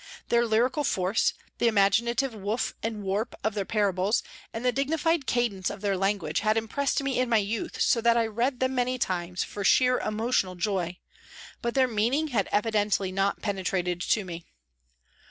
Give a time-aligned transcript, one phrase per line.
[0.29, 4.15] Their lyrical force, the imaginative woof and warp of their" A TRACK TO THE WATER'S
[4.15, 7.37] EDGE" 157 parables and the dignified cadence of their language had impressed me in my
[7.37, 10.97] youth so that I read them many times for sheer emotional joy,
[11.61, 14.47] but their mean ing had evidently not penetrated to me.